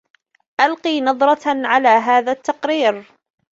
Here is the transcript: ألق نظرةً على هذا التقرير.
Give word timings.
ألق 0.61 0.87
نظرةً 0.87 1.67
على 1.67 1.87
هذا 1.89 2.31
التقرير. 2.31 3.03